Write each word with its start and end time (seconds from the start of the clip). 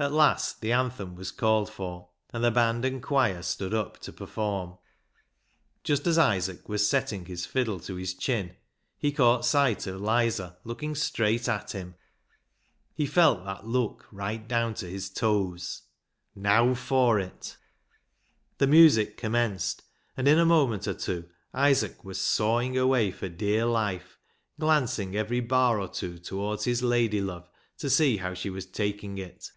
At 0.00 0.12
last 0.12 0.60
the 0.60 0.70
anthem 0.70 1.16
was 1.16 1.32
called 1.32 1.68
for, 1.68 2.10
and 2.32 2.44
the 2.44 2.52
band 2.52 2.84
and 2.84 3.02
choir 3.02 3.42
stood 3.42 3.74
up 3.74 3.98
to 4.02 4.12
perform. 4.12 4.78
Just 5.82 6.06
as 6.06 6.16
Isaac 6.16 6.68
was 6.68 6.88
settling 6.88 7.24
his 7.24 7.46
fiddle 7.46 7.80
to 7.80 7.96
his 7.96 8.14
chin 8.14 8.54
he 8.96 9.10
caught 9.10 9.44
sight 9.44 9.88
of 9.88 10.00
Lizer 10.00 10.54
looking 10.62 10.94
straight 10.94 11.48
at 11.48 11.72
him. 11.72 11.96
256 12.96 12.96
BECKSIDE 12.96 13.00
LIGHTS 13.00 13.10
He 13.10 13.12
felt 13.12 13.44
that 13.44 13.66
look 13.66 14.06
right 14.12 14.46
down 14.46 14.74
to 14.74 14.86
his 14.88 15.10
toes. 15.10 15.82
Now 16.36 16.74
for 16.74 17.18
it! 17.18 17.56
The 18.58 18.68
music 18.68 19.16
commenced, 19.16 19.82
and 20.16 20.28
in 20.28 20.38
a 20.38 20.46
moment 20.46 20.86
or 20.86 20.94
two 20.94 21.28
Isaac 21.52 22.04
was 22.04 22.20
sawing 22.20 22.78
away 22.78 23.10
for 23.10 23.28
dear 23.28 23.66
life, 23.66 24.16
glancing 24.60 25.16
every 25.16 25.40
bar 25.40 25.80
or 25.80 25.88
two 25.88 26.20
towards 26.20 26.66
his 26.66 26.84
lady 26.84 27.20
love 27.20 27.50
to 27.78 27.90
see 27.90 28.18
how 28.18 28.32
she 28.32 28.48
was 28.48 28.64
taking 28.64 29.18
it. 29.18 29.50